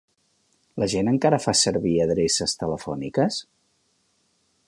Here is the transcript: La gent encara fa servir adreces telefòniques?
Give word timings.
La 0.83 0.87
gent 0.93 1.11
encara 1.11 1.39
fa 1.43 1.53
servir 1.59 1.93
adreces 2.07 2.57
telefòniques? 2.63 3.41